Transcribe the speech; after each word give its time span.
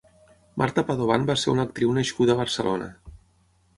Marta 0.61 0.83
Padovan 0.87 1.27
va 1.29 1.35
ser 1.41 1.53
una 1.53 1.65
actriu 1.69 1.93
nascuda 1.99 2.37
a 2.37 2.41
Barcelona. 2.43 2.89